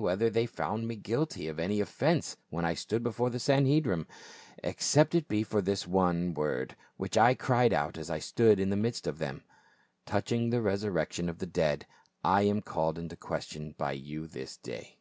whether 0.00 0.30
they 0.30 0.46
found 0.46 0.88
me 0.88 0.96
guilty 0.96 1.48
of 1.48 1.58
any 1.58 1.78
offence 1.78 2.38
when 2.48 2.64
I 2.64 2.72
stood 2.72 3.02
before 3.02 3.28
the 3.28 3.38
Sanhedrim, 3.38 4.06
except 4.64 5.14
it 5.14 5.28
be 5.28 5.42
for 5.42 5.60
this 5.60 5.86
one 5.86 6.32
word 6.32 6.74
which 6.96 7.18
I 7.18 7.34
cried 7.34 7.74
out 7.74 7.98
as 7.98 8.08
I 8.08 8.18
stood 8.18 8.58
in 8.58 8.70
the 8.70 8.76
midst 8.78 9.06
of 9.06 9.18
them: 9.18 9.44
Touching 10.06 10.48
the 10.48 10.62
resurrection 10.62 11.28
of 11.28 11.40
the 11.40 11.46
dead 11.46 11.84
I 12.24 12.40
am 12.44 12.62
called 12.62 12.98
in 12.98 13.10
question 13.10 13.74
by 13.78 13.92
you 13.92 14.26
this 14.26 14.56
day 14.56 14.96